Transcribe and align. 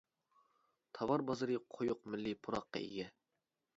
تاۋار 0.99 1.23
بازىرى 1.27 1.59
قويۇق 1.75 2.01
مىللىي 2.15 2.39
پۇراققا 2.47 2.83
ئىگە. 2.87 3.11